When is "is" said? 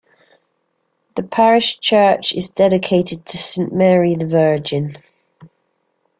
2.33-2.49